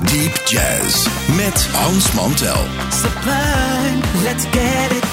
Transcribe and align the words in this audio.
Deep 0.00 0.40
Jazz 0.46 1.06
met 1.36 1.66
Hans 1.72 2.12
Mantel. 2.12 2.66
sublime, 2.90 4.00
let's 4.22 4.44
get 4.50 4.92
it 4.92 5.03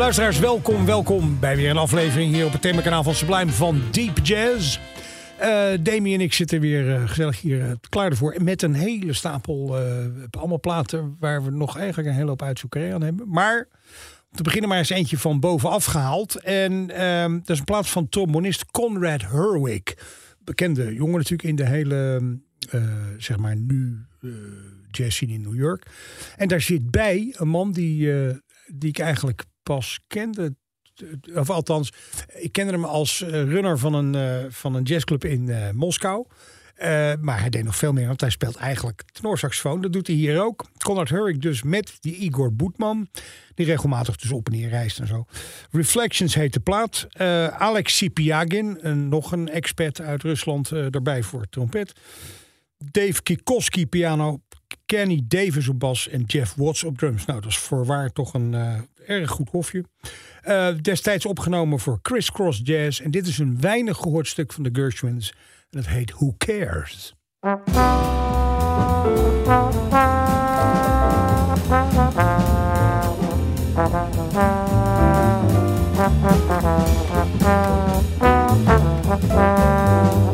Luisteraars, 0.00 0.38
welkom, 0.38 0.86
welkom 0.86 1.40
bij 1.40 1.56
weer 1.56 1.70
een 1.70 1.76
aflevering 1.76 2.32
hier 2.34 2.46
op 2.46 2.52
het 2.52 2.62
themakanaal 2.62 3.02
van 3.02 3.14
Sublime 3.14 3.50
van 3.50 3.82
Deep 3.90 4.18
Jazz. 4.22 4.78
Eh 5.38 5.68
Demi 5.80 6.14
en 6.14 6.20
ik 6.20 6.32
zitten 6.32 6.60
weer 6.60 6.94
eh, 6.94 7.08
gezellig 7.08 7.40
hier 7.40 7.60
eh, 7.60 7.72
klaar 7.88 8.10
ervoor. 8.10 8.36
Met 8.42 8.62
een 8.62 8.74
hele 8.74 9.12
stapel, 9.12 9.76
allemaal 10.30 10.60
platen 10.60 11.16
waar 11.18 11.44
we 11.44 11.50
nog 11.50 11.76
eigenlijk 11.76 12.08
een 12.08 12.14
hele 12.14 12.28
hoop 12.28 12.42
uitzoekerij 12.42 12.94
aan 12.94 13.02
hebben. 13.02 13.28
Maar 13.28 13.68
om 14.30 14.36
te 14.36 14.42
beginnen 14.42 14.68
maar 14.68 14.78
eens 14.78 14.90
eentje 14.90 15.18
van 15.18 15.40
bovenaf 15.40 15.84
gehaald. 15.84 16.34
En 16.34 16.90
ehm, 16.90 17.32
dat 17.32 17.50
is 17.50 17.58
een 17.58 17.64
plaat 17.64 17.88
van 17.88 18.08
trombonist 18.08 18.70
Conrad 18.70 19.22
Herwig. 19.22 19.82
Bekende 20.44 20.94
jongen 20.94 21.16
natuurlijk 21.16 21.48
in 21.48 21.56
de 21.56 21.66
hele, 21.66 22.20
zeg 23.18 23.38
maar 23.38 23.56
nu, 23.56 24.06
jazz 24.90 25.16
scene 25.16 25.32
in 25.32 25.40
New 25.40 25.56
York. 25.56 25.86
En 26.36 26.48
daar 26.48 26.60
zit 26.60 26.90
bij 26.90 27.34
een 27.38 27.48
man 27.48 27.72
die, 27.72 28.12
die 28.66 28.88
ik 28.88 28.98
eigenlijk 28.98 29.44
pas 29.74 30.00
kende. 30.06 30.54
Of 31.34 31.50
althans, 31.50 31.92
ik 32.34 32.52
kende 32.52 32.72
hem 32.72 32.84
als 32.84 33.22
eh, 33.22 33.30
runner 33.30 33.78
van 33.78 33.94
een, 33.94 34.14
eh, 34.14 34.50
van 34.50 34.74
een 34.74 34.82
jazzclub 34.82 35.24
in 35.24 35.48
eh, 35.48 35.70
Moskou. 35.70 36.26
Maar 37.20 37.40
hij 37.40 37.50
deed 37.50 37.64
nog 37.64 37.76
veel 37.76 37.92
meer, 37.92 38.06
want 38.06 38.20
hij 38.20 38.30
speelt 38.30 38.56
eigenlijk 38.56 39.02
tenorsaxofoon. 39.12 39.80
Dat 39.80 39.92
doet 39.92 40.06
hij 40.06 40.16
hier 40.16 40.42
ook. 40.42 40.66
Conrad 40.78 41.08
Herrick 41.08 41.42
dus 41.42 41.62
met 41.62 41.96
die 42.00 42.16
Igor 42.16 42.54
Boetman. 42.54 43.08
Die 43.54 43.66
regelmatig 43.66 44.16
dus 44.16 44.30
op 44.30 44.46
en 44.46 44.52
neer 44.52 44.68
reist 44.68 44.98
en 44.98 45.06
zo. 45.06 45.24
Reflections 45.70 46.34
heet 46.34 46.52
de 46.52 46.60
plaat. 46.60 47.06
Eh, 47.10 47.46
Alex 47.46 47.96
Sipiagin, 47.96 48.78
een, 48.80 49.08
nog 49.08 49.32
een 49.32 49.48
expert 49.48 50.00
uit 50.00 50.22
Rusland, 50.22 50.72
eh 50.72 50.86
daarbij 50.90 51.22
voor 51.22 51.46
trompet. 51.50 51.92
Dave 52.78 53.22
Kikoski 53.22 53.86
piano, 53.86 54.40
Kenny 54.86 55.24
Davis 55.28 55.68
op 55.68 55.78
bas 55.78 56.08
en 56.08 56.22
Jeff 56.22 56.54
Watts 56.54 56.84
op 56.84 56.98
drums. 56.98 57.24
Nou, 57.24 57.40
dat 57.40 57.50
is 57.50 57.58
voorwaar 57.58 58.12
toch 58.12 58.34
een 58.34 58.54
eh, 58.54 58.78
erg 59.06 59.30
goed 59.30 59.50
hofje. 59.50 59.84
Eh, 60.42 60.68
destijds 60.80 61.26
opgenomen 61.26 61.78
voor 61.78 61.98
Criss 62.02 62.32
Cross 62.32 62.60
Jazz. 62.64 63.00
En 63.00 63.10
dit 63.10 63.26
is 63.26 63.38
een 63.38 63.60
weinig 63.60 63.96
gehoord 63.96 64.28
stuk 64.28 64.52
van 64.52 64.62
de 64.62 64.70
Gershwins. 64.72 65.30
En 65.70 65.80
dat 65.80 65.86
heet 65.86 66.10
Who 66.10 66.34
Cares? 66.38 67.14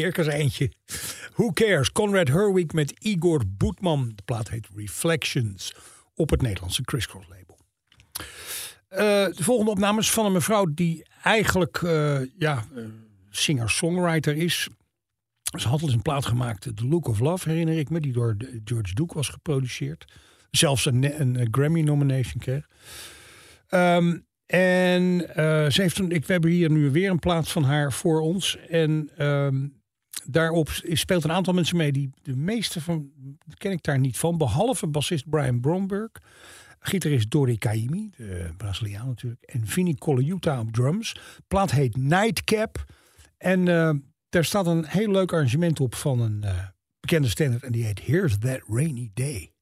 circus 0.00 0.26
eentje. 0.26 0.70
Who 1.34 1.52
cares? 1.52 1.92
Conrad 1.92 2.28
Herwig 2.28 2.72
met 2.72 2.94
Igor 2.98 3.42
Boetman. 3.46 4.12
De 4.14 4.22
plaat 4.24 4.48
heet 4.48 4.68
Reflections 4.74 5.74
op 6.14 6.30
het 6.30 6.42
Nederlandse 6.42 6.82
Crisscross 6.82 7.28
label. 7.28 7.58
Eh, 8.88 9.36
de 9.36 9.44
volgende 9.44 9.70
opname 9.70 10.00
is 10.00 10.10
van 10.10 10.26
een 10.26 10.32
mevrouw 10.32 10.66
die 10.74 11.06
eigenlijk 11.22 11.82
eh, 11.82 12.20
ja, 12.38 12.64
eh, 12.76 12.84
singer-songwriter 13.30 14.36
is. 14.36 14.68
Ze 15.58 15.68
had 15.68 15.80
al 15.80 15.86
eens 15.86 15.96
een 15.96 16.02
plaat 16.02 16.26
gemaakt, 16.26 16.62
The 16.62 16.86
Look 16.86 17.08
of 17.08 17.18
Love, 17.18 17.48
herinner 17.48 17.78
ik 17.78 17.90
me, 17.90 18.00
die 18.00 18.12
door 18.12 18.36
George 18.64 18.94
Duke 18.94 19.14
was 19.14 19.28
geproduceerd. 19.28 20.12
Zelfs 20.50 20.86
een, 20.86 21.20
een, 21.20 21.48
Grammy-nomination 21.50 22.40
kreeg. 22.40 22.68
Ehm, 23.68 24.18
en 24.46 25.20
ze 25.72 25.82
heeft 25.82 25.98
een, 25.98 26.10
ik, 26.10 26.24
we 26.24 26.32
hebben 26.32 26.50
hier 26.50 26.70
nu 26.70 26.90
weer 26.90 27.10
een 27.10 27.18
plaat 27.18 27.48
van 27.48 27.64
haar 27.64 27.92
voor 27.92 28.20
ons. 28.20 28.56
En 28.68 29.10
ehm, 29.16 29.66
daarop 30.24 30.68
speelt 30.82 31.24
een 31.24 31.32
aantal 31.32 31.54
mensen 31.54 31.76
mee. 31.76 31.92
Die, 31.92 32.10
de 32.22 32.36
meeste 32.36 32.80
van 32.80 33.10
ken 33.54 33.72
ik 33.72 33.82
daar 33.82 33.98
niet 33.98 34.18
van. 34.18 34.38
Behalve 34.38 34.86
bassist 34.86 35.30
Brian 35.30 35.60
Bromberg. 35.60 36.10
Gitarist 36.78 37.30
Dori 37.30 37.58
Caymmi, 37.58 38.10
de 38.16 38.50
Braziliaan 38.56 39.06
natuurlijk. 39.06 39.42
En 39.42 39.66
Vinnie 39.66 39.98
Colaiuta 39.98 40.60
op 40.60 40.72
drums. 40.72 41.16
Plaat 41.48 41.70
heet 41.70 41.96
Nightcap. 41.96 42.84
En 43.38 43.68
eh, 43.68 43.94
daar 44.28 44.44
staat 44.44 44.66
een 44.66 44.86
heel 44.86 45.10
leuk 45.10 45.32
arrangement 45.32 45.80
op 45.80 45.94
van 45.94 46.20
een 46.20 46.42
eh, 46.42 46.66
bekende 47.00 47.28
standard. 47.28 47.62
En 47.62 47.72
die 47.72 47.84
heet 47.84 48.00
Here's 48.00 48.38
That 48.38 48.60
Rainy 48.68 49.10
Day. 49.14 49.55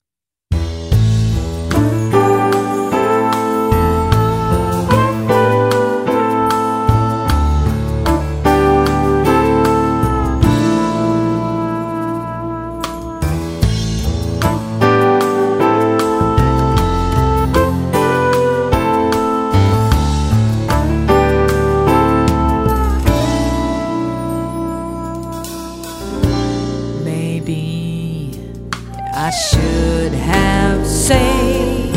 I 29.26 29.30
should 29.30 30.12
have 30.12 30.86
saved 30.86 31.94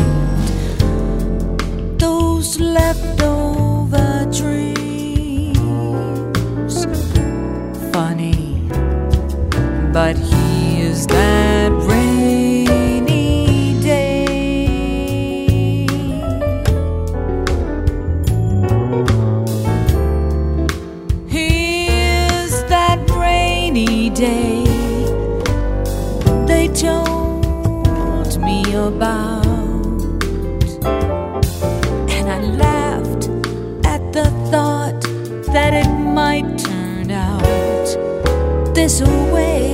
those 2.00 2.58
leftover 2.58 4.26
dreams. 4.32 5.56
Funny, 7.92 8.62
but 9.92 10.16
that 35.58 35.74
it 35.74 35.90
might 35.90 36.56
turn 36.56 37.10
out 37.10 37.42
this 38.76 39.02
way. 39.02 39.67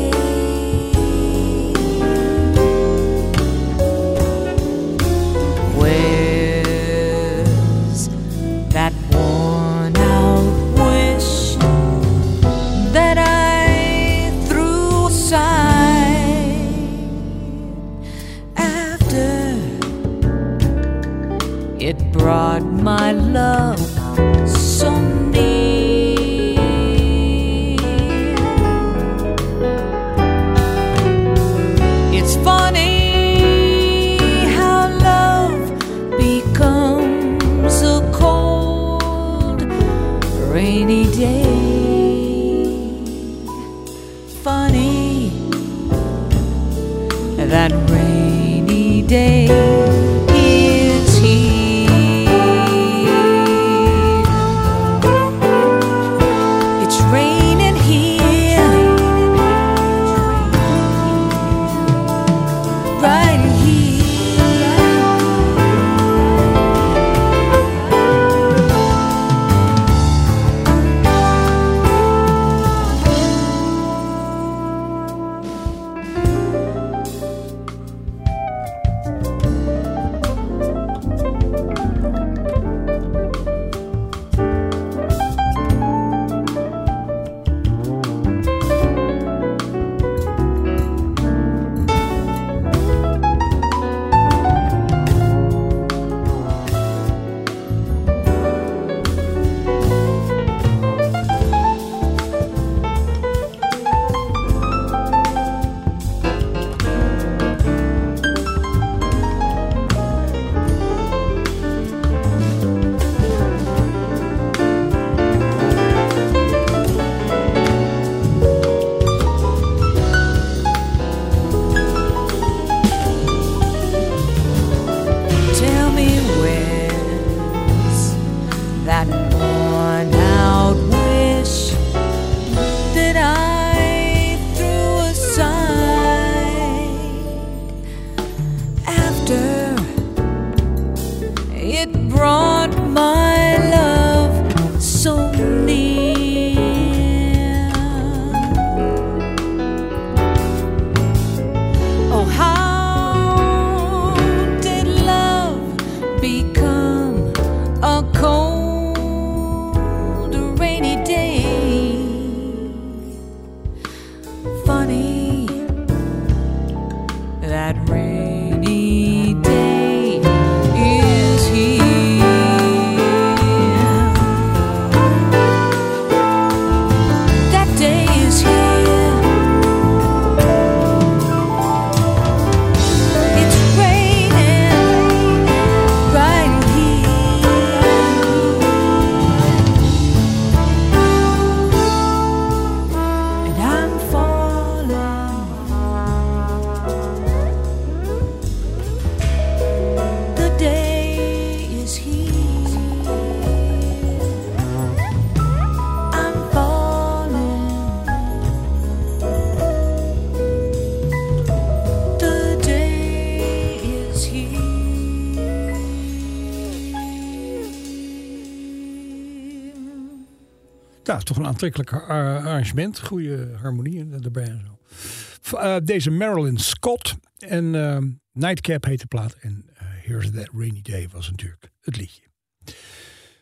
Nou, 221.04 221.22
toch 221.22 221.36
een 221.36 221.46
aantrekkelijk 221.46 221.92
ar- 221.92 222.38
arrangement. 222.38 223.00
Goede 223.00 223.48
harmonie 223.60 224.06
erbij 224.22 224.44
en 224.44 224.62
zo. 224.66 225.56
Eh, 225.56 225.76
deze 225.84 226.10
Marilyn 226.10 226.58
Scott. 226.58 227.14
En 227.38 227.74
eh, 227.74 227.98
Nightcap 228.32 228.84
heet 228.84 229.00
de 229.00 229.06
plaat. 229.06 229.36
En 229.40 229.64
eh, 229.74 229.86
Here's 230.02 230.30
That 230.30 230.48
Rainy 230.52 230.80
Day 230.82 231.08
was 231.12 231.30
natuurlijk 231.30 231.70
het 231.80 231.96
liedje. 231.96 232.22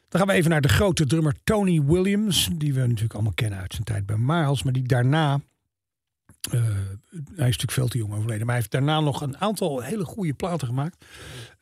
Dan 0.08 0.20
gaan 0.20 0.26
we 0.26 0.32
even 0.32 0.50
naar 0.50 0.60
de 0.60 0.68
grote 0.68 1.06
drummer 1.06 1.34
Tony 1.44 1.82
Williams. 1.82 2.48
Die 2.56 2.74
we 2.74 2.80
natuurlijk 2.80 3.14
allemaal 3.14 3.32
kennen 3.34 3.58
uit 3.58 3.72
zijn 3.72 3.84
tijd 3.84 4.06
bij 4.06 4.16
Miles. 4.16 4.62
Maar 4.62 4.72
die 4.72 4.82
daarna... 4.82 5.40
eh, 6.50 6.60
hij 7.14 7.48
is 7.48 7.58
natuurlijk 7.58 7.72
veel 7.72 7.88
te 7.88 7.98
jong 7.98 8.12
overleden. 8.12 8.46
Maar 8.46 8.54
hij 8.54 8.56
heeft 8.56 8.70
daarna 8.70 9.00
nog 9.00 9.20
een 9.20 9.38
aantal 9.38 9.80
hele 9.80 10.04
goede 10.04 10.34
platen 10.34 10.66
gemaakt. 10.66 11.04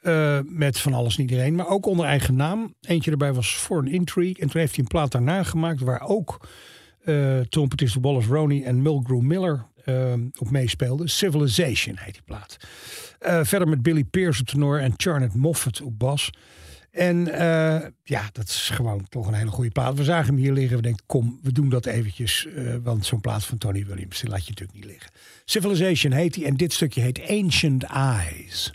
Eh, 0.01 0.39
met 0.45 0.81
van 0.81 0.95
alles 0.95 1.17
en 1.17 1.21
iedereen. 1.21 1.55
Maar 1.55 1.69
ook 1.69 1.87
onder 1.87 2.07
eigen 2.07 2.37
naam. 2.37 2.75
Eentje 2.81 3.11
erbij 3.11 3.33
was 3.33 3.55
For 3.55 3.79
an 3.79 3.89
Intrigue. 3.89 4.35
En 4.39 4.49
toen 4.49 4.61
heeft 4.61 4.75
hij 4.75 4.85
een 4.85 4.91
plaat 4.91 5.13
daarna 5.13 5.43
gemaakt. 5.43 5.81
Waar 5.81 6.01
ook 6.01 6.49
eh 7.01 7.41
trompetist 7.41 7.97
Wallace 8.01 8.29
Roney 8.29 8.63
en 8.65 8.83
Mulgrew 8.83 9.21
Miller 9.21 9.69
op 10.39 10.51
meespeelden. 10.51 11.09
Civilization 11.09 11.97
heet 11.99 12.13
die 12.13 12.23
plaat. 12.23 12.57
Verder 13.47 13.69
met 13.69 13.83
Billy 13.83 14.05
Pierce 14.05 14.41
op 14.41 14.47
tenor 14.47 14.81
en 14.81 14.95
Charnet 14.97 15.35
Moffat 15.35 15.81
op 15.83 15.99
bas. 15.99 16.31
En 16.91 17.29
eh, 17.33 17.89
ja, 18.03 18.29
dat 18.33 18.49
is 18.49 18.71
gewoon 18.73 19.07
toch 19.09 19.27
een 19.27 19.35
hele 19.35 19.51
goede 19.51 19.71
plaat. 19.71 19.97
We 19.97 20.05
zagen 20.05 20.27
hem 20.27 20.37
hier 20.37 20.53
liggen. 20.53 20.77
We 20.77 20.83
denken, 20.83 21.05
kom, 21.07 21.39
we 21.43 21.53
doen 21.53 21.69
dat 21.69 21.87
eventjes. 21.87 22.47
eh, 22.47 22.75
want 22.83 23.07
zo'n 23.07 23.21
plaat 23.21 23.45
van 23.45 23.59
Tony 23.59 23.87
Williams, 23.87 24.23
laat 24.23 24.45
je 24.45 24.51
natuurlijk 24.51 24.79
niet 24.79 24.91
liggen. 24.91 25.11
Civilization 25.45 26.13
heet 26.13 26.35
hij. 26.35 26.45
En 26.45 26.57
dit 26.57 26.73
stukje 26.73 27.01
heet 27.01 27.29
Ancient 27.29 27.83
Eyes. 27.83 28.73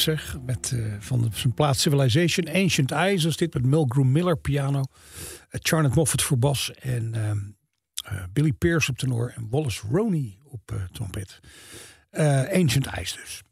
Zeg. 0.00 0.36
Met 0.46 0.72
eh, 0.74 0.94
van 0.98 1.30
zijn 1.34 1.54
plaat 1.54 1.78
Civilization. 1.78 2.54
Ancient 2.54 2.90
Eyes 2.90 3.24
was 3.24 3.36
dit 3.36 3.54
met 3.54 3.64
Milgram 3.64 4.12
Miller 4.12 4.36
piano. 4.36 4.78
Uh, 4.78 4.84
Charlotte 5.50 5.96
Moffat 5.98 6.22
voor 6.22 6.38
bas. 6.38 6.72
En 6.74 7.14
ehm, 7.14 7.38
eh, 8.04 8.24
Billy 8.32 8.52
Pierce 8.52 8.90
op 8.90 8.98
tenor. 8.98 9.32
En 9.36 9.46
Wallace 9.50 9.86
Roney 9.90 10.38
op 10.44 10.72
trompet. 10.92 11.40
Ancient 12.52 12.86
Eyes 12.86 13.12
dus. 13.12 13.42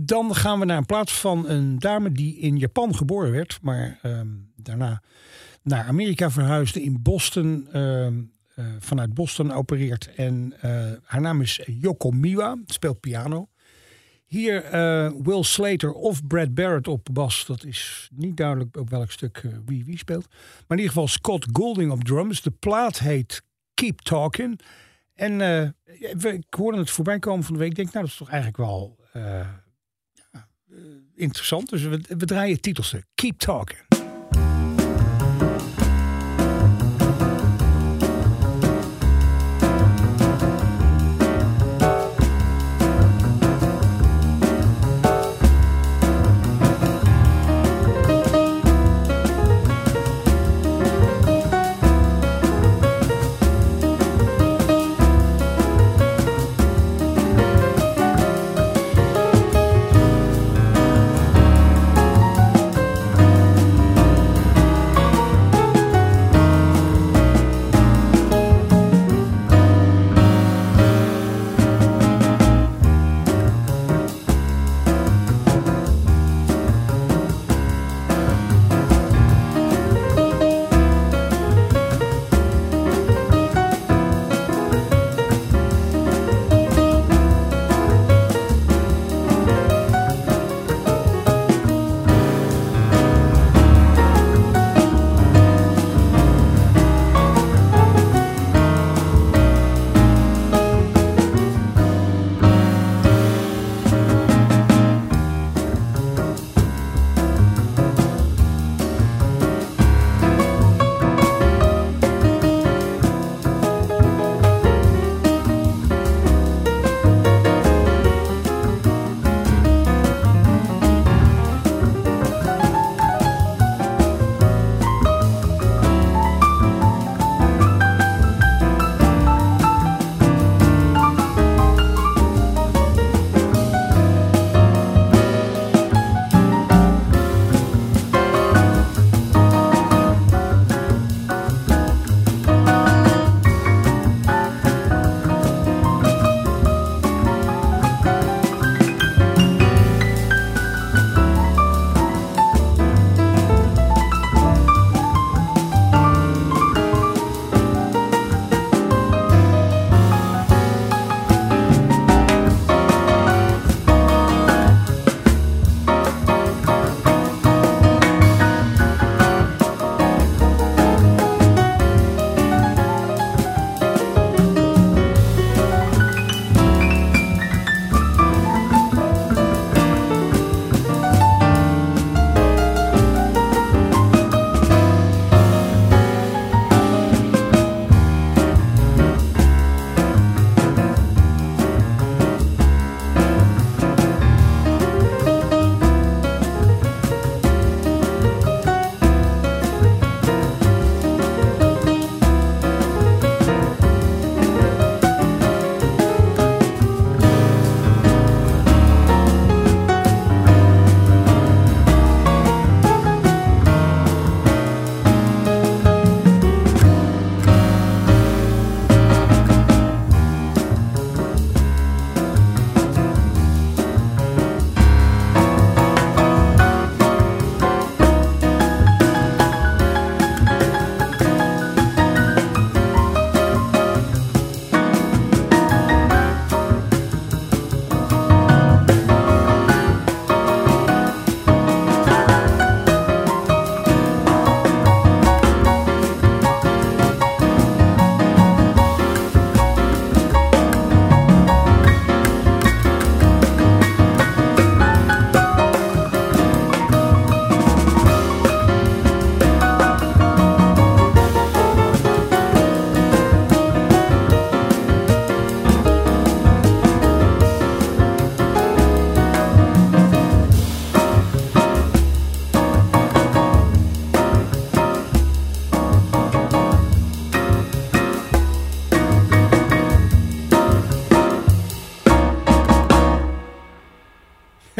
Dan 0.00 0.34
gaan 0.34 0.58
we 0.58 0.64
naar 0.64 0.76
een 0.76 0.86
plaats 0.86 1.12
van 1.12 1.48
een 1.48 1.78
dame 1.78 2.12
die 2.12 2.38
in 2.38 2.58
Japan 2.58 2.94
geboren 2.94 3.30
werd. 3.30 3.58
Maar 3.62 3.98
ehm, 4.02 4.28
daarna 4.56 5.02
naar 5.62 5.84
Amerika 5.84 6.30
verhuisde. 6.30 6.82
In 6.82 7.02
Boston. 7.02 7.68
ehm, 7.72 8.22
eh, 8.54 8.66
vanuit 8.78 9.14
Boston 9.14 9.52
opereert. 9.52 10.14
En 10.14 10.54
haar 11.02 11.20
naam 11.20 11.40
is 11.40 11.60
Yoko 11.66 12.10
Miwa. 12.10 12.56
Speelt 12.66 13.00
piano. 13.00 13.48
Hier 14.32 14.64
eh, 14.64 15.10
Will 15.22 15.42
Slater 15.42 15.92
of 15.92 16.26
Brad 16.26 16.54
Barrett 16.54 16.88
op 16.88 17.08
bas. 17.12 17.46
Dat 17.46 17.64
is 17.64 18.08
niet 18.14 18.36
duidelijk 18.36 18.76
op 18.76 18.90
welk 18.90 19.10
stuk 19.10 19.36
eh, 19.36 19.52
wie 19.66 19.84
wie 19.84 19.98
speelt. 19.98 20.26
Maar 20.28 20.38
in 20.68 20.76
ieder 20.76 20.88
geval 20.92 21.08
Scott 21.08 21.46
Goulding 21.52 21.90
op 21.92 22.04
drums. 22.04 22.42
De 22.42 22.50
plaat 22.50 22.98
heet 22.98 23.42
Keep 23.74 24.00
Talking. 24.00 24.60
En 25.14 25.38
we- 25.38 26.32
ik 26.32 26.54
hoorde 26.54 26.78
het 26.78 26.90
voorbij 26.90 27.18
komen 27.18 27.44
van 27.44 27.54
de 27.54 27.60
week. 27.60 27.70
Ik 27.70 27.76
denk, 27.76 27.92
nou, 27.92 28.00
dat 28.04 28.12
is 28.12 28.18
toch 28.18 28.28
eigenlijk 28.28 28.56
wel 28.58 28.98
interessant. 31.14 31.68
Dus 31.70 31.82
we, 31.82 31.98
draaien 32.26 32.52
het 32.54 32.62
titelstuk. 32.62 33.04
Keep 33.14 33.38
Talking. 33.38 33.91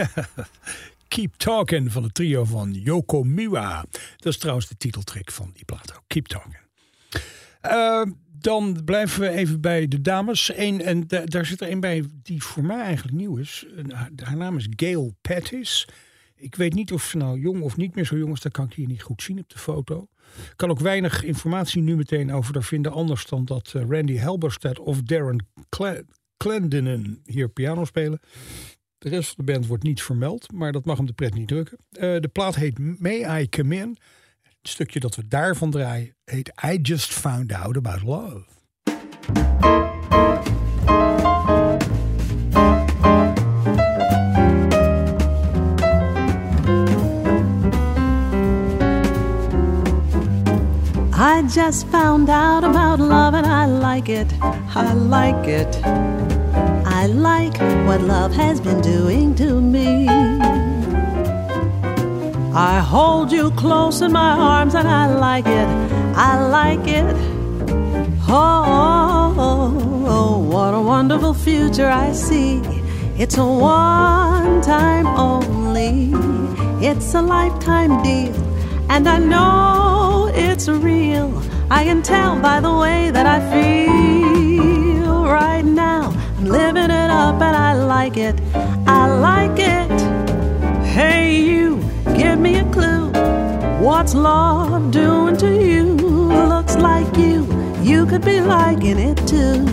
Keep 1.09 1.35
Talking 1.37 1.93
van 1.93 2.03
het 2.03 2.15
trio 2.15 2.45
van 2.45 2.73
Yoko 2.73 3.23
Miwa. 3.23 3.85
Dat 4.17 4.33
is 4.33 4.38
trouwens 4.38 4.69
de 4.69 4.77
titeltrack 4.77 5.31
van 5.31 5.51
die 5.55 5.65
plaat 5.65 5.95
ook. 5.97 6.03
Keep 6.07 6.27
Talking. 6.27 6.57
Eh, 7.61 8.03
dan 8.38 8.81
blijven 8.85 9.21
we 9.21 9.29
even 9.29 9.61
bij 9.61 9.88
de 9.88 10.01
dames. 10.01 10.53
Eén, 10.57 10.81
en 10.81 11.07
da- 11.07 11.25
daar 11.25 11.47
zit 11.47 11.61
er 11.61 11.71
een 11.71 11.81
bij 11.81 12.05
die 12.23 12.43
voor 12.43 12.65
mij 12.65 12.81
eigenlijk 12.81 13.17
nieuw 13.17 13.37
is. 13.37 13.67
Haar, 14.17 14.37
naam 14.37 14.57
is 14.57 14.67
Gail 14.77 15.15
Pettis. 15.21 15.88
Ik 16.37 16.55
weet 16.55 16.75
niet 16.75 16.93
of 16.93 17.05
ze 17.05 17.17
nou 17.17 17.41
jong 17.41 17.62
of 17.62 17.77
niet 17.77 17.95
meer 17.95 18.05
zo 18.07 18.17
jong 18.17 18.33
is. 18.33 18.41
Dat 18.41 18.53
kan 18.53 18.65
ik 18.65 18.73
hier 18.73 18.87
niet 18.87 19.03
goed 19.03 19.23
zien 19.23 19.38
op 19.38 19.49
de 19.51 19.59
foto. 19.59 20.09
Ik 20.37 20.53
kan 20.57 20.71
ook 20.71 20.81
weinig 20.81 21.23
informatie 21.25 21.83
nu 21.83 21.97
meteen 21.97 22.33
over 22.33 22.55
haar 22.55 22.62
vinden. 22.62 22.93
Anders 22.93 23.27
dan 23.27 23.45
dat 23.45 23.73
eh, 23.77 23.83
Randy 23.88 24.19
Halberstad 24.19 24.79
of 24.79 25.03
Darren 25.03 25.47
Cle- 25.69 26.05
Clendenin 26.37 27.21
hier 27.25 27.49
piano 27.49 27.85
spelen. 27.85 28.21
De 29.03 29.09
rest 29.09 29.35
van 29.35 29.45
de 29.45 29.53
band 29.53 29.67
wordt 29.67 29.83
niet 29.83 30.03
vermeld. 30.03 30.53
Maar 30.53 30.73
dat 30.73 30.85
mag 30.85 30.97
hem 30.97 31.07
de 31.07 31.12
pret 31.12 31.35
niet 31.35 31.49
drukken. 31.49 31.79
Eh, 31.91 32.01
de 32.01 32.29
plaat 32.33 32.55
heet 32.55 33.01
May 33.01 33.43
I 33.43 33.49
Come 33.49 33.77
In. 33.77 33.97
Het 34.43 34.71
stukje 34.71 35.01
dat 35.01 35.17
we 35.17 35.29
daarvan 35.29 35.71
draaien 35.71 36.15
heet 36.25 36.53
I 36.65 36.79
Just 36.83 37.12
Found 37.12 37.53
Out 37.53 37.77
About 37.77 38.03
Love. 38.03 38.45
I 51.15 51.43
just 51.55 51.87
found 51.87 52.29
out 52.29 52.65
about 52.65 52.99
love 52.99 53.35
and 53.35 53.47
I 53.47 53.67
like 53.67 54.09
it. 54.09 54.33
I 54.75 54.95
like 54.95 55.49
it. 55.49 56.32
I 56.55 57.07
like 57.07 57.59
what 57.87 58.01
love 58.01 58.33
has 58.33 58.61
been 58.61 58.81
doing 58.81 59.35
to 59.37 59.61
me. 59.61 60.09
I 62.55 62.81
hold 62.81 63.33
you 63.33 63.51
close 63.53 64.03
in 64.03 64.12
my 64.12 64.33
arms 64.33 64.75
and 64.75 64.87
I 64.87 65.07
like 65.15 65.47
it. 65.47 65.69
I 66.17 66.47
like 66.47 66.87
it. 66.87 67.17
Oh, 68.29 69.35
oh, 69.38 70.05
oh, 70.07 70.38
what 70.38 70.75
a 70.75 70.81
wonderful 70.81 71.35
future 71.35 71.88
I 71.88 72.12
see. 72.12 72.61
It's 73.19 73.37
a 73.38 73.45
one 73.45 74.61
time 74.62 75.07
only, 75.07 76.12
it's 76.87 77.15
a 77.15 77.23
lifetime 77.23 78.03
deal. 78.03 78.35
And 78.91 79.09
I 79.09 79.19
know 79.19 80.31
it's 80.35 80.69
real. 80.69 81.43
I 81.71 81.85
can 81.85 82.03
tell 82.03 82.38
by 82.41 82.61
the 82.61 82.75
way 82.75 83.11
that 83.11 83.27
I 83.27 83.38
feel. 83.51 84.52
I'm 86.43 86.49
living 86.49 86.91
it 86.91 87.09
up 87.09 87.41
and 87.41 87.57
I 87.57 87.75
like 87.75 88.17
it. 88.17 88.35
I 88.85 89.07
like 89.07 89.61
it. 89.61 90.85
Hey, 90.85 91.37
you, 91.37 91.77
give 92.17 92.37
me 92.37 92.59
a 92.59 92.65
clue. 92.65 93.13
What's 93.79 94.13
love 94.13 94.91
doing 94.91 95.37
to 95.37 95.47
you? 95.47 95.85
Looks 95.85 96.75
like 96.75 97.17
you, 97.17 97.47
you 97.81 98.07
could 98.07 98.25
be 98.25 98.41
liking 98.41 98.99
it 98.99 99.19
too. 99.19 99.65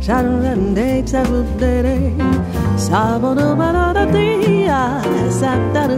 Saturday, 0.00 1.06
Saturday, 1.06 1.06
Saturday 1.06 2.49
sábado 2.90 3.54
baladía, 3.54 5.00
sábado 5.30 5.96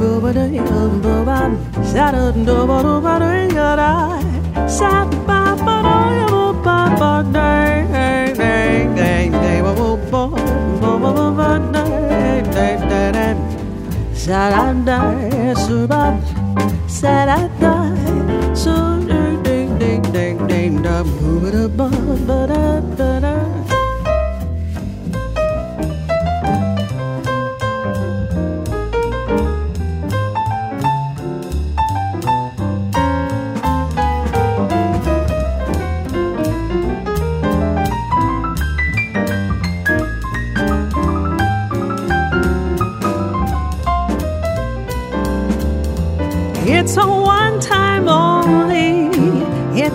bobadí, 0.00 0.58
bobad, 1.00 1.50
sábado 1.84 2.66
bobadí, 2.66 3.54
yara, 3.54 4.18
sábado 4.66 5.54
bobadí, 5.64 6.24
bobad, 6.32 7.24
day, 7.26 7.86
day, 7.86 8.34
day, 8.34 8.88
day, 8.96 9.30
day, 9.30 9.62
bobad, 9.62 10.42
bobad, 10.80 11.62
day, 11.70 12.42
day, 12.50 12.76
day, 12.90 13.12
day, 13.12 13.36
saranda, 14.12 14.98
subad, 15.54 16.18
saranda, 16.88 17.94
subad, 18.54 19.38
ding, 19.44 19.70
ding, 19.78 20.02
ding, 20.12 20.38
ding, 20.48 20.82
da, 20.82 21.04
bobada, 21.04 21.68
bobada, 21.68 22.82
bobada. 22.98 23.63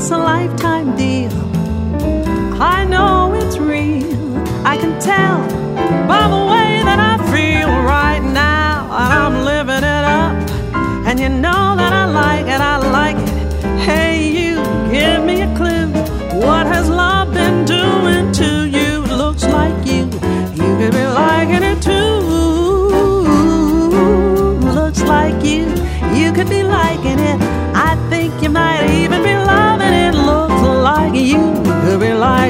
It's 0.10 0.16
a 0.16 0.18
lifetime 0.18 0.96
deal. 0.96 1.32
I 2.60 2.84
know 2.84 3.32
it's 3.36 3.60
real, 3.60 4.38
I 4.66 4.76
can 4.76 5.00
tell 5.00 5.38
by 6.08 6.28
the 6.28 6.44
way 6.52 6.82
that 6.84 7.00
I 7.00 7.18
feel 7.32 7.70
right 7.84 8.24
now. 8.24 8.88
I'm 8.90 9.46
living 9.46 9.84
it 9.84 10.06
up, 10.20 10.34
and 11.06 11.20
you 11.20 11.30
know 11.30 11.76
that 11.76 11.94
I 11.94 12.06
like 12.06 12.48
it, 12.48 12.60
I 12.60 12.78
like 12.78 13.18
it. 13.18 13.64
Hey, 13.88 14.28
you, 14.38 14.56
give 14.92 15.24
me 15.24 15.42
a 15.42 15.56
clue. 15.56 15.90
What 16.44 16.66
has 16.66 16.90
love 16.90 17.32
been 17.32 17.66
doing 17.66 18.32
to 18.32 18.68
you? 18.68 19.02
Looks 19.16 19.44
like 19.44 19.86
you, 19.86 20.06
you 20.60 20.70
could 20.80 20.94
be 20.94 21.06
liking 21.06 21.62
it 21.62 21.84
too. 21.84 22.16
Looks 24.74 25.04
like 25.04 25.44
you, 25.46 25.68
you 26.16 26.34
could 26.34 26.50
be 26.50 26.64
liking 26.64 27.20
it. 27.20 27.39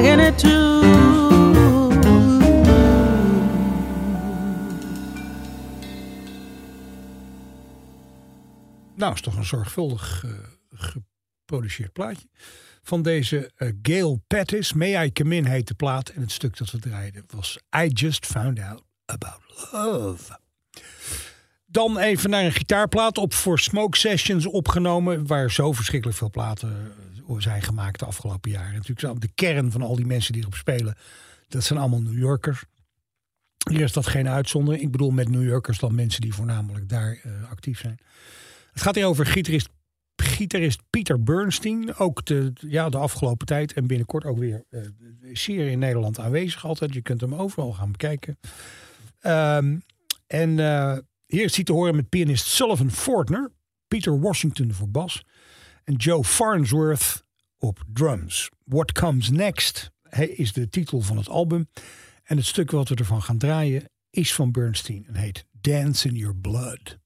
Liking 0.00 0.20
it 0.20 0.38
too. 0.38 0.78
Nou, 8.94 9.14
is 9.14 9.20
toch 9.20 9.36
een 9.36 9.44
zorgvuldig 9.44 10.24
eh, 10.24 10.30
geproduceerd 10.74 11.92
plaatje. 11.92 12.28
Van 12.82 13.02
deze 13.02 13.50
eh, 13.56 13.68
Gail 13.82 14.22
Pettis. 14.26 14.72
May 14.72 15.06
I 15.06 15.12
Come 15.12 15.36
In 15.36 15.44
heet 15.44 15.68
de 15.68 15.74
plaat. 15.74 16.08
En 16.08 16.20
het 16.20 16.32
stuk 16.32 16.56
dat 16.56 16.70
we 16.70 16.78
draaiden 16.78 17.24
was 17.34 17.58
I 17.76 17.86
Just 17.86 18.26
Found 18.26 18.60
Out 18.60 18.82
About 19.04 19.70
Love. 19.72 20.38
Dan 21.66 21.98
even 21.98 22.30
naar 22.30 22.44
een 22.44 22.52
gitaarplaat 22.52 23.18
op 23.18 23.34
voor 23.34 23.58
Smoke 23.58 23.96
Sessions 23.96 24.46
opgenomen. 24.46 25.26
Waar 25.26 25.50
zo 25.50 25.72
verschrikkelijk 25.72 26.18
veel 26.18 26.30
platen 26.30 26.68
eh, 26.68 27.09
zijn 27.38 27.62
gemaakt 27.62 27.98
de 27.98 28.04
afgelopen 28.04 28.50
jaren. 28.50 28.74
Natuurlijk 28.74 29.20
de 29.20 29.32
kern 29.34 29.70
van 29.70 29.82
al 29.82 29.96
die 29.96 30.06
mensen 30.06 30.32
die 30.32 30.42
erop 30.42 30.54
spelen. 30.54 30.96
Dat 31.48 31.64
zijn 31.64 31.78
allemaal 31.78 32.02
New 32.02 32.18
Yorkers. 32.18 32.64
Hier 33.70 33.80
is 33.80 33.92
dat 33.92 34.06
geen 34.06 34.28
uitzondering. 34.28 34.82
Ik 34.82 34.90
bedoel 34.90 35.10
met 35.10 35.28
New 35.28 35.44
Yorkers 35.44 35.78
dan 35.78 35.94
mensen 35.94 36.20
die 36.20 36.34
voornamelijk 36.34 36.88
daar 36.88 37.18
eh, 37.22 37.50
actief 37.50 37.80
zijn. 37.80 37.98
Het 38.72 38.82
gaat 38.82 38.94
hier 38.94 39.06
over 39.06 39.26
gitarist, 39.26 39.68
gitarist 40.16 40.80
Peter 40.90 41.22
Bernstein. 41.22 41.94
Ook 41.96 42.24
de, 42.24 42.52
ja, 42.54 42.88
de 42.88 42.98
afgelopen 42.98 43.46
tijd 43.46 43.72
en 43.72 43.86
binnenkort 43.86 44.24
ook 44.24 44.38
weer 44.38 44.64
eh, 44.70 44.80
zeer 45.32 45.68
in 45.68 45.78
Nederland 45.78 46.18
aanwezig 46.18 46.64
altijd. 46.64 46.94
Je 46.94 47.02
kunt 47.02 47.20
hem 47.20 47.34
overal 47.34 47.72
gaan 47.72 47.92
bekijken. 47.92 48.38
Ehm, 49.20 49.78
en 50.26 50.58
eh, 50.58 50.98
hier 51.26 51.52
hij 51.54 51.64
te 51.64 51.72
horen 51.72 51.96
met 51.96 52.08
pianist 52.08 52.46
Sullivan 52.46 52.90
Fortner. 52.90 53.50
Peter 53.88 54.20
Washington 54.20 54.72
voor 54.72 54.88
bas. 54.88 55.24
En 55.84 55.94
Joe 55.94 56.24
Farnsworth 56.24 57.22
op 57.58 57.84
drums. 57.92 58.50
What 58.64 58.92
Comes 58.92 59.30
Next 59.30 59.90
is 60.18 60.52
de 60.52 60.68
titel 60.68 61.00
van 61.00 61.16
het 61.16 61.28
album. 61.28 61.68
En 62.22 62.36
het 62.36 62.46
stuk 62.46 62.70
wat 62.70 62.88
we 62.88 62.94
ervan 62.94 63.22
gaan 63.22 63.38
draaien 63.38 63.90
is 64.10 64.34
van 64.34 64.52
Bernstein 64.52 65.06
en 65.06 65.14
heet 65.14 65.46
Dance 65.60 66.08
in 66.08 66.14
Your 66.14 66.36
Blood. 66.36 66.98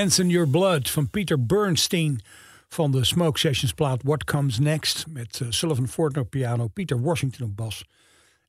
Dance 0.00 0.22
in 0.22 0.30
Your 0.30 0.46
Blood 0.46 0.90
van 0.90 1.10
Peter 1.10 1.46
Bernstein 1.46 2.20
van 2.68 2.90
de 2.90 3.04
Smoke 3.04 3.38
Sessions 3.38 3.72
plaat 3.72 4.02
What 4.02 4.24
Comes 4.24 4.58
Next 4.58 5.06
met 5.08 5.40
uh, 5.42 5.50
Sullivan 5.50 5.88
Fortner 5.88 6.22
op 6.22 6.30
piano, 6.30 6.68
Peter 6.68 7.00
Washington 7.00 7.46
op 7.46 7.56
bas 7.56 7.84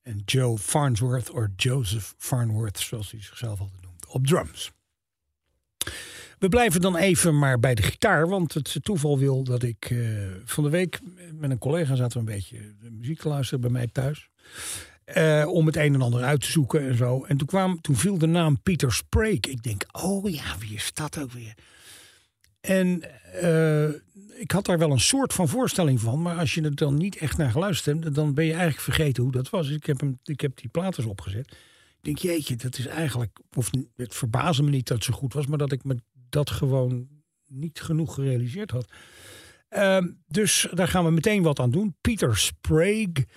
en 0.01 0.21
Joe 0.25 0.57
Farnsworth, 0.57 1.29
of 1.29 1.45
Joseph 1.55 2.13
Farnsworth 2.17 2.79
zoals 2.79 3.11
hij 3.11 3.21
zichzelf 3.21 3.59
altijd 3.59 3.81
noemt, 3.81 4.05
op 4.07 4.27
drums. 4.27 4.71
We 6.39 6.49
blijven 6.49 6.81
dan 6.81 6.95
even 6.95 7.39
maar 7.39 7.59
bij 7.59 7.75
de 7.75 7.81
gitaar, 7.81 8.27
want 8.27 8.53
het 8.53 8.77
toeval 8.81 9.19
wil 9.19 9.43
dat 9.43 9.63
ik 9.63 9.89
uh, 9.89 10.27
van 10.45 10.63
de 10.63 10.69
week 10.69 10.99
met 11.33 11.51
een 11.51 11.57
collega 11.57 11.95
zaten 11.95 12.23
we 12.23 12.31
een 12.31 12.35
beetje 12.35 12.75
muziek 12.91 13.19
te 13.19 13.27
luisteren 13.27 13.61
bij 13.61 13.71
mij 13.71 13.87
thuis. 13.87 14.29
Uh, 15.17 15.47
om 15.47 15.65
het 15.65 15.75
een 15.75 15.93
en 15.93 16.01
ander 16.01 16.23
uit 16.23 16.41
te 16.41 16.51
zoeken 16.51 16.87
en 16.87 16.97
zo. 16.97 17.23
En 17.23 17.37
toen, 17.37 17.47
kwam, 17.47 17.81
toen 17.81 17.95
viel 17.95 18.17
de 18.17 18.27
naam 18.27 18.61
Peter 18.61 18.93
Sprague. 18.93 19.51
Ik 19.51 19.63
denk, 19.63 19.83
oh 19.91 20.29
ja, 20.29 20.57
wie 20.59 20.73
is 20.73 20.93
dat 20.93 21.19
ook 21.19 21.31
weer? 21.31 21.53
En 22.61 23.03
uh, 23.43 23.87
ik 24.39 24.51
had 24.51 24.65
daar 24.65 24.77
wel 24.77 24.91
een 24.91 24.99
soort 24.99 25.33
van 25.33 25.47
voorstelling 25.47 25.99
van. 25.99 26.21
Maar 26.21 26.37
als 26.37 26.53
je 26.53 26.61
er 26.61 26.75
dan 26.75 26.97
niet 26.97 27.17
echt 27.17 27.37
naar 27.37 27.51
geluisterd 27.51 28.03
hebt, 28.03 28.15
dan 28.15 28.33
ben 28.33 28.45
je 28.45 28.51
eigenlijk 28.51 28.81
vergeten 28.81 29.23
hoe 29.23 29.31
dat 29.31 29.49
was. 29.49 29.69
Ik 29.69 29.85
heb, 29.85 29.99
hem, 29.99 30.19
ik 30.23 30.41
heb 30.41 30.57
die 30.57 30.69
platen 30.69 31.05
opgezet. 31.05 31.47
Ik 31.47 32.07
denk, 32.07 32.17
jeetje, 32.17 32.55
dat 32.55 32.77
is 32.77 32.85
eigenlijk. 32.85 33.39
Of 33.53 33.69
het 33.95 34.15
verbaasde 34.15 34.63
me 34.63 34.69
niet 34.69 34.87
dat 34.87 34.97
het 34.97 35.05
zo 35.05 35.13
goed 35.13 35.33
was, 35.33 35.47
maar 35.47 35.57
dat 35.57 35.71
ik 35.71 35.83
me 35.83 35.97
dat 36.29 36.49
gewoon 36.49 37.07
niet 37.47 37.81
genoeg 37.81 38.13
gerealiseerd 38.13 38.71
had. 38.71 38.87
Uh, 39.69 39.97
dus 40.27 40.67
daar 40.73 40.87
gaan 40.87 41.05
we 41.05 41.11
meteen 41.11 41.43
wat 41.43 41.59
aan 41.59 41.71
doen. 41.71 41.95
Peter 42.01 42.37
Sprague. 42.37 43.27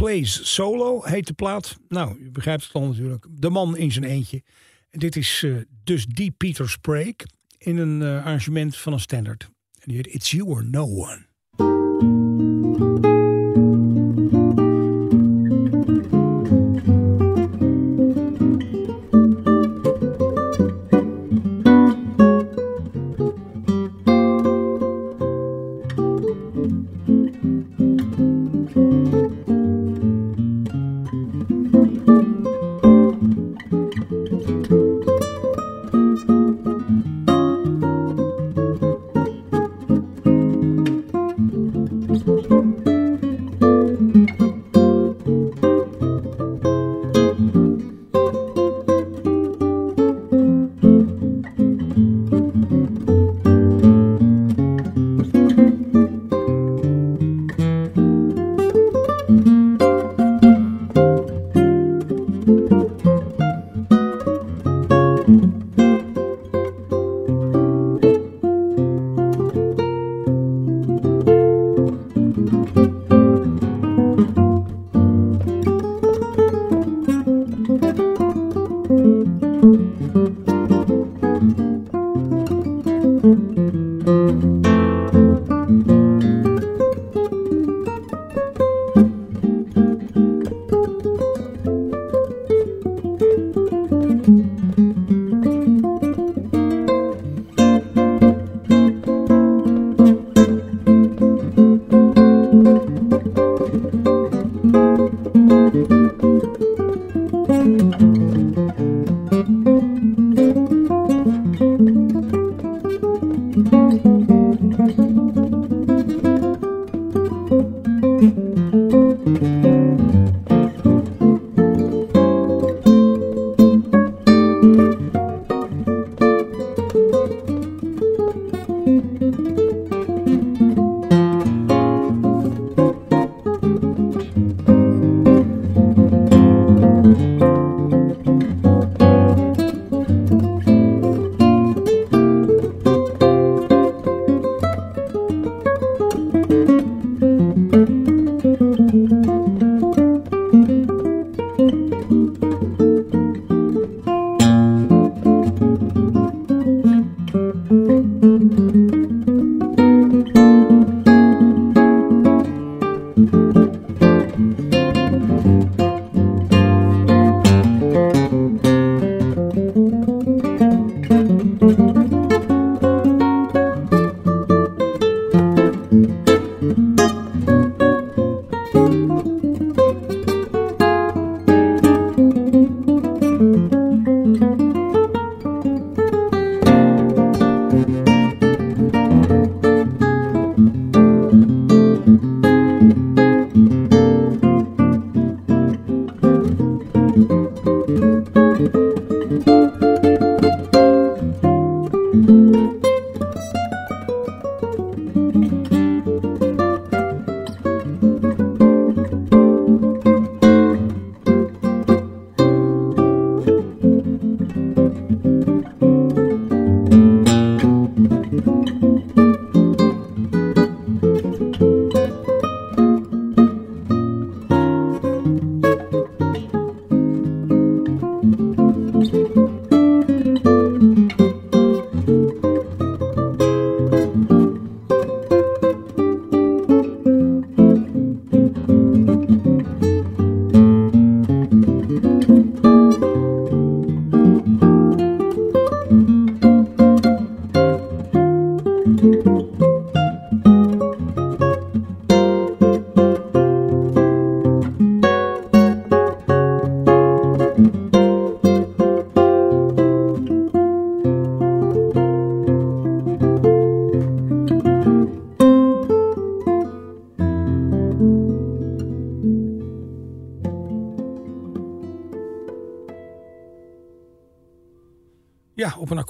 Plays 0.00 0.54
Solo 0.54 1.02
heet 1.04 1.26
de 1.26 1.32
plaat. 1.32 1.78
Nou, 1.88 2.18
u 2.18 2.30
begrijpt 2.30 2.62
het 2.62 2.72
al 2.72 2.86
natuurlijk. 2.86 3.26
De 3.30 3.50
man 3.50 3.76
in 3.76 3.92
zijn 3.92 4.04
eentje. 4.04 4.42
En 4.90 4.98
dit 4.98 5.16
is 5.16 5.42
uh, 5.42 5.56
dus 5.84 6.06
die 6.06 6.30
Peter 6.30 6.70
Sprague 6.70 7.16
in 7.58 7.76
een 7.76 8.00
uh, 8.00 8.16
arrangement 8.16 8.76
van 8.76 8.92
een 8.92 9.00
standard. 9.00 9.42
En 9.72 9.82
die 9.84 9.96
heet 9.96 10.06
It's 10.06 10.30
You 10.30 10.48
or 10.48 10.64
No 10.64 10.82
One. 10.82 11.26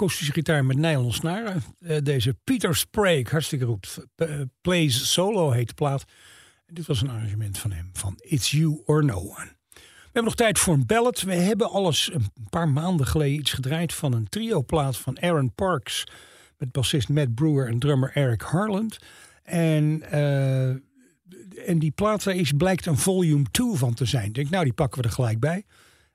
Akoestische 0.01 0.63
met 0.63 0.77
nylon 0.77 1.13
snaren. 1.13 1.63
Eh, 1.79 1.97
deze 2.03 2.37
Peter 2.45 2.77
Sprague, 2.77 3.27
hartstikke 3.31 3.67
goed. 3.67 4.07
Uh, 4.17 4.41
Plays 4.61 5.13
Solo 5.13 5.51
heet 5.51 5.69
de 5.69 5.75
plaat. 5.75 6.05
Dit 6.67 6.87
was 6.87 7.03
een 7.03 7.11
arrangement 7.11 7.59
van 7.59 7.73
hem, 7.73 7.91
van 7.93 8.15
It's 8.19 8.51
You 8.51 8.83
or 8.85 9.05
No 9.05 9.17
One. 9.17 9.59
We 9.73 10.17
hebben 10.17 10.25
nog 10.25 10.35
tijd 10.35 10.59
voor 10.59 10.75
een 10.75 10.87
ballad. 10.87 11.21
We 11.21 11.35
hebben 11.35 11.71
alles 11.71 12.11
een 12.13 12.31
paar 12.51 12.69
maanden 12.69 13.07
geleden 13.07 13.39
iets 13.39 13.53
gedraaid 13.53 13.95
van 13.95 14.13
een 14.13 14.29
trio-plaat 14.29 14.97
van 14.97 15.21
Aaron 15.21 15.53
Parks. 15.55 16.05
Met 16.59 16.73
bassist 16.73 17.09
Matt 17.09 17.35
Brewer 17.35 17.67
en 17.67 17.79
drummer 17.79 18.11
Eric 18.15 18.41
Harland. 18.41 18.99
En, 19.43 20.03
uh, 20.13 20.69
en 21.69 21.79
die 21.79 21.91
plaat 21.91 22.25
daar 22.25 22.35
is, 22.35 22.53
blijkt 22.53 22.87
een 22.87 22.99
volume 22.99 23.45
2 23.51 23.75
van 23.75 23.95
te 23.95 24.05
zijn. 24.05 24.27
Ik 24.27 24.35
denk, 24.35 24.51
nou, 24.51 24.65
die 24.65 24.73
pakken 24.73 25.03
we 25.03 25.09
er 25.09 25.15
gelijk 25.15 25.41
bij. 25.41 25.65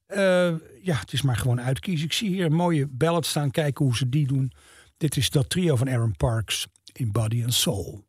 Uh, 0.08 0.54
ja, 0.86 1.00
het 1.00 1.14
is 1.14 1.22
maar 1.22 1.36
gewoon 1.36 1.62
uitkiezen. 1.62 2.06
Ik 2.06 2.14
zie 2.14 2.30
hier 2.30 2.46
een 2.46 2.54
mooie 2.54 2.88
ballad 2.88 3.26
staan. 3.26 3.52
Kijken 3.52 3.86
hoe 3.86 3.96
ze 3.96 4.10
die 4.10 4.28
doen. 4.28 4.52
Dit 4.98 5.18
is 5.18 5.30
dat 5.30 5.50
trio 5.50 5.76
van 5.76 5.90
Aaron 5.90 6.16
Parks 6.18 6.68
in 6.94 7.12
Body 7.12 7.44
and 7.44 7.54
Soul. 7.54 8.04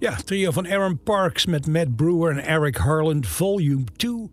Ja, 0.00 0.16
trio 0.24 0.50
van 0.50 0.68
Aaron 0.68 1.02
Parks 1.02 1.46
met 1.46 1.66
Matt 1.66 1.96
Brewer 1.96 2.30
en 2.30 2.44
Eric 2.44 2.76
Harland, 2.76 3.26
volume 3.26 3.84
2. 3.96 4.30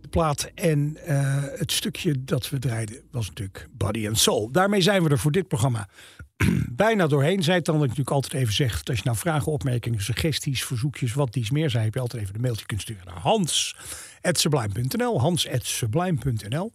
De 0.00 0.08
plaat 0.08 0.50
en 0.54 0.96
eh, 1.04 1.42
het 1.56 1.72
stukje 1.72 2.24
dat 2.24 2.50
we 2.50 2.58
draaiden 2.58 3.00
was 3.10 3.28
natuurlijk 3.28 3.68
Body 3.72 4.06
and 4.06 4.18
Soul. 4.18 4.52
Daarmee 4.52 4.80
zijn 4.80 5.02
we 5.02 5.10
er 5.10 5.18
voor 5.18 5.32
dit 5.32 5.48
programma 5.48 5.88
bijna 6.84 7.06
doorheen. 7.06 7.42
Zij 7.42 7.60
dan 7.60 7.74
dat 7.74 7.74
ik 7.74 7.88
natuurlijk 7.88 8.16
altijd 8.16 8.42
even 8.42 8.54
zeg... 8.54 8.84
als 8.84 8.96
je 8.96 9.04
nou 9.04 9.16
vragen, 9.16 9.52
opmerkingen, 9.52 10.02
suggesties, 10.02 10.64
verzoekjes... 10.64 11.12
wat 11.12 11.32
dies 11.32 11.50
meer 11.50 11.70
zijn, 11.70 11.84
heb 11.84 11.94
je 11.94 12.00
altijd 12.00 12.22
even 12.22 12.34
de 12.34 12.40
mailtje 12.40 12.66
kunt 12.66 12.80
sturen 12.80 13.06
naar 13.06 13.18
hans.sublime.nl. 13.18 15.20
hans.sublime.nl. 15.20 16.72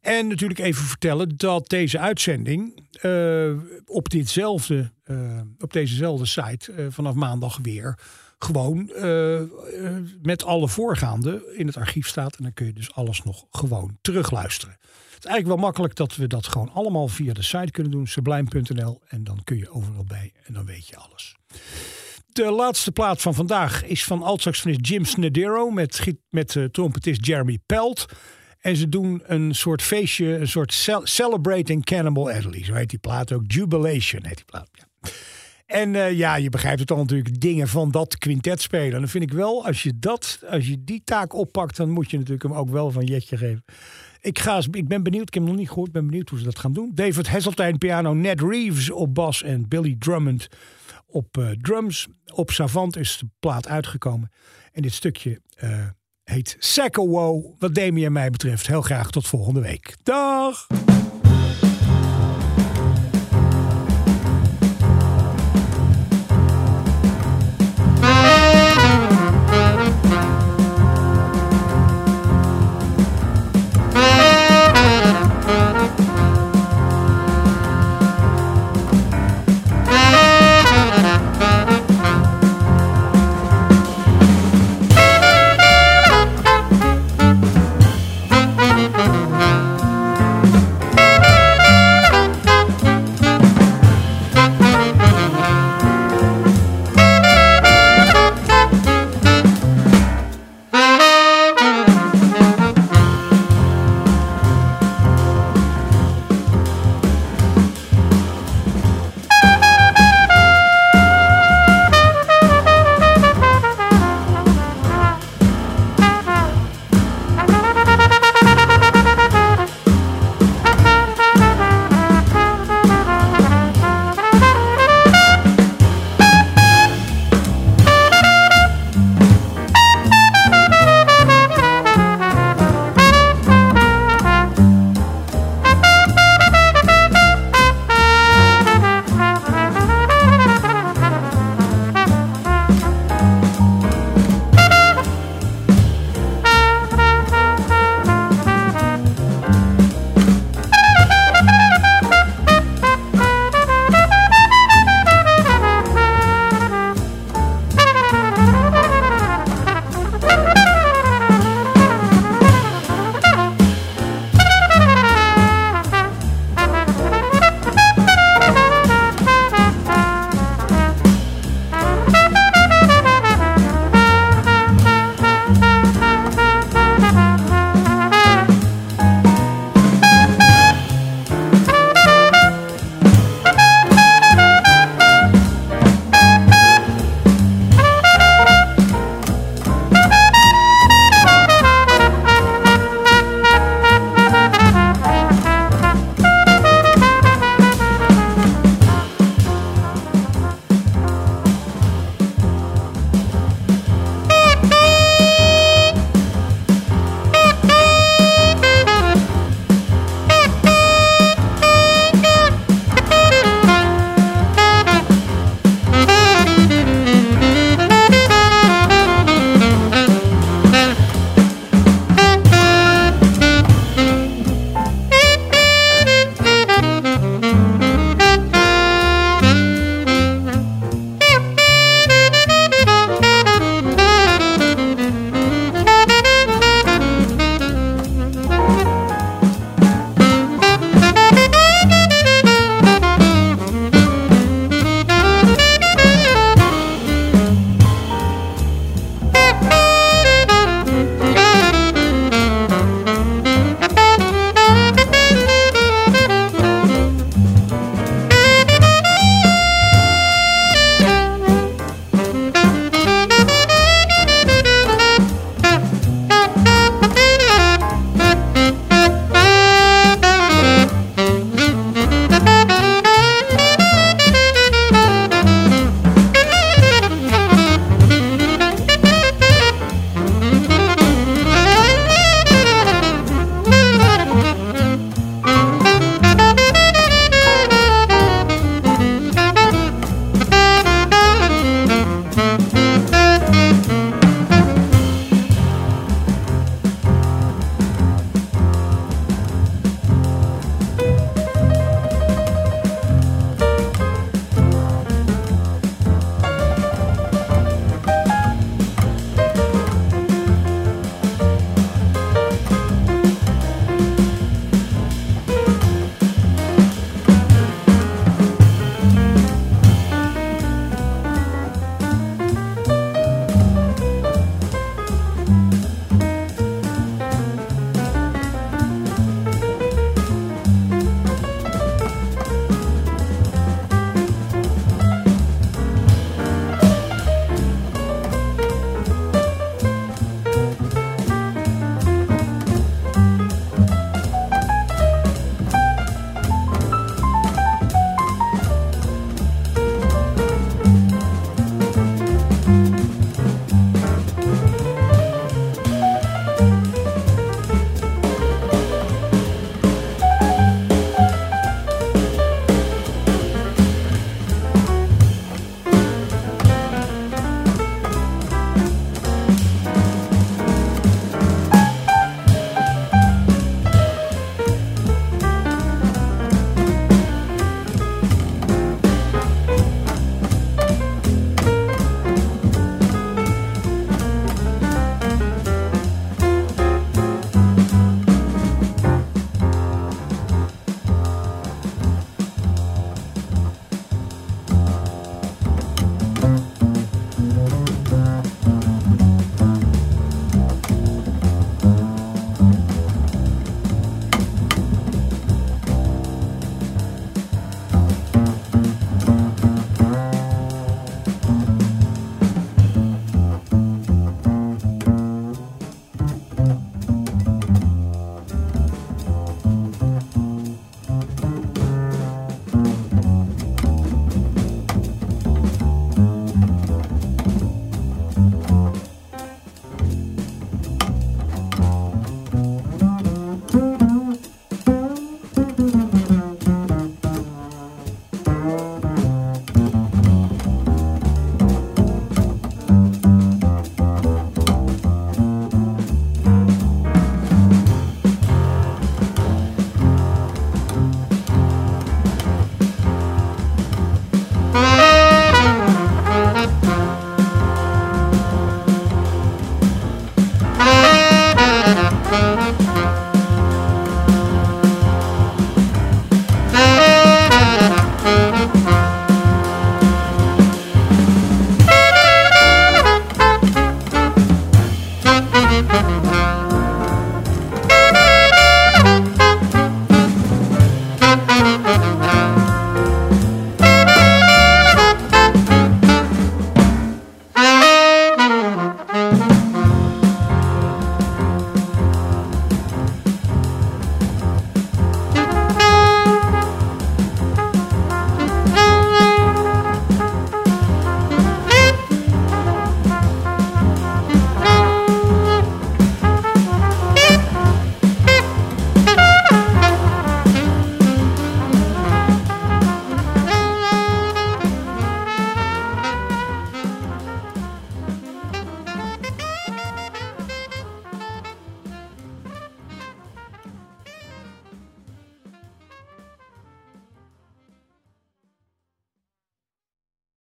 En 0.00 0.28
natuurlijk 0.28 0.60
even 0.60 0.84
vertellen 0.84 1.36
dat 1.36 1.68
deze 1.68 1.98
uitzending 1.98 2.86
eh, 3.00 3.52
op, 3.86 4.08
ditzelfde, 4.08 4.92
eh, 5.04 5.40
op 5.58 5.72
dezezelfde 5.72 6.26
site 6.26 6.72
eh, 6.72 6.86
vanaf 6.90 7.14
maandag 7.14 7.58
weer 7.62 7.98
gewoon 8.38 8.92
met 10.22 10.44
alle 10.44 10.68
voorgaande 10.68 11.54
in 11.56 11.66
het 11.66 11.76
archief 11.76 12.08
staat. 12.08 12.36
En 12.36 12.42
dan 12.42 12.52
kun 12.52 12.66
je 12.66 12.72
dus 12.72 12.94
alles 12.94 13.22
nog 13.22 13.46
gewoon 13.50 13.98
terugluisteren. 14.00 14.76
Het 14.80 15.24
is 15.26 15.30
eigenlijk 15.30 15.46
wel 15.46 15.66
makkelijk 15.66 15.94
dat 15.94 16.16
we 16.16 16.26
dat 16.26 16.46
gewoon 16.46 16.72
allemaal 16.72 17.08
via 17.08 17.32
de 17.32 17.42
site 17.42 17.70
kunnen 17.70 17.92
doen, 17.92 18.06
sublime.nl. 18.06 19.00
En 19.08 19.24
dan 19.24 19.40
kun 19.44 19.56
je 19.56 19.70
overal 19.70 20.04
bij 20.04 20.32
en 20.44 20.54
dan 20.54 20.64
weet 20.64 20.86
je 20.86 20.96
alles. 20.96 21.36
De 22.26 22.50
laatste 22.50 22.92
plaat 22.92 23.20
van 23.20 23.34
vandaag 23.34 23.84
is 23.84 24.04
van 24.04 24.22
altsaxofonist 24.22 24.86
Jim 24.86 25.04
Snedero 25.04 25.70
met, 25.70 26.14
met 26.30 26.58
trompetist 26.70 27.26
Jeremy 27.26 27.58
Pelt. 27.66 28.06
En 28.60 28.76
ze 28.76 28.88
doen 28.88 29.22
een 29.24 29.54
soort 29.54 29.82
feestje, 29.82 30.26
een 30.26 30.48
soort 30.48 30.72
cel- 30.72 31.06
Celebrating 31.06 31.84
Cannibal 31.84 32.30
Adderley. 32.30 32.64
Zo 32.64 32.74
heet 32.74 32.90
die 32.90 32.98
plaat 32.98 33.32
ook. 33.32 33.42
Jubilation 33.46 34.24
heet 34.24 34.36
die 34.36 34.44
plaat. 34.44 34.68
En 35.66 35.94
eh, 35.94 36.12
ja, 36.12 36.36
je 36.36 36.50
begrijpt 36.50 36.80
het 36.80 36.90
al 36.90 36.96
natuurlijk, 36.96 37.40
dingen 37.40 37.68
van 37.68 37.90
dat 37.90 38.18
quintet 38.18 38.60
spelen. 38.60 38.92
En 38.92 38.98
dan 38.98 39.08
vind 39.08 39.24
ik 39.24 39.32
wel, 39.32 39.66
als 39.66 39.82
je, 39.82 39.98
dat, 39.98 40.42
als 40.50 40.66
je 40.66 40.84
die 40.84 41.02
taak 41.04 41.34
oppakt, 41.34 41.76
dan 41.76 41.90
moet 41.90 42.10
je 42.10 42.16
natuurlijk 42.16 42.42
hem 42.42 42.52
ook 42.52 42.70
wel 42.70 42.90
van 42.90 43.04
Jetje 43.04 43.36
geven. 43.36 43.64
Ik, 44.20 44.38
ga, 44.38 44.62
ik 44.70 44.88
ben 44.88 45.02
benieuwd, 45.02 45.28
ik 45.28 45.34
heb 45.34 45.42
hem 45.42 45.52
nog 45.52 45.60
niet 45.60 45.68
gehoord, 45.68 45.92
ben 45.92 46.06
benieuwd 46.06 46.28
hoe 46.28 46.38
ze 46.38 46.44
dat 46.44 46.58
gaan 46.58 46.72
doen. 46.72 46.90
David 46.94 47.28
Hasseltine 47.28 47.78
piano, 47.78 48.14
Ned 48.14 48.40
Reeves 48.40 48.90
op 48.90 49.14
bas 49.14 49.42
en 49.42 49.68
Billy 49.68 49.96
Drummond 49.98 50.48
op 51.06 51.38
eh, 51.38 51.50
drums. 51.50 52.08
Op 52.34 52.50
Savant 52.50 52.96
is 52.96 53.18
de 53.18 53.26
plaat 53.38 53.68
uitgekomen. 53.68 54.30
En 54.72 54.82
dit 54.82 54.92
stukje 54.92 55.40
eh, 55.54 55.86
heet 56.28 56.56
Sacco. 56.58 57.54
Wat 57.58 57.74
Demi 57.74 58.04
en 58.04 58.12
mij 58.12 58.30
betreft, 58.30 58.66
heel 58.66 58.82
graag 58.82 59.10
tot 59.10 59.26
volgende 59.26 59.60
week. 59.60 59.96
Dag! 60.02 60.66